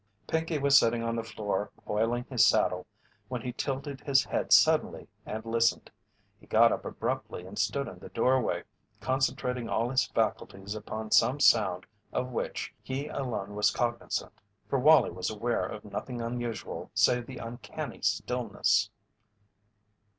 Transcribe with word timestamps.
Pinkey 0.25 0.57
was 0.57 0.79
sitting 0.79 1.03
on 1.03 1.15
the 1.15 1.21
floor 1.23 1.69
oiling 1.87 2.25
his 2.27 2.43
saddle 2.47 2.87
when 3.27 3.39
he 3.43 3.53
tilted 3.53 4.01
his 4.01 4.23
head 4.23 4.51
suddenly, 4.51 5.07
and 5.27 5.45
listened. 5.45 5.91
He 6.39 6.47
got 6.47 6.71
up 6.71 6.85
abruptly 6.85 7.45
and 7.45 7.59
stood 7.59 7.87
in 7.87 7.99
the 7.99 8.09
doorway, 8.09 8.63
concentrating 8.99 9.69
all 9.69 9.91
his 9.91 10.07
faculties 10.07 10.73
upon 10.73 11.11
some 11.11 11.39
sound 11.39 11.85
of 12.11 12.31
which 12.31 12.73
he 12.81 13.09
alone 13.09 13.53
was 13.53 13.69
cognizant, 13.69 14.33
for 14.67 14.79
Wallie 14.79 15.11
was 15.11 15.29
aware 15.29 15.67
of 15.67 15.85
nothing 15.85 16.19
unusual 16.19 16.89
save 16.95 17.27
the 17.27 17.37
uncanny 17.37 18.01
stillness. 18.01 18.89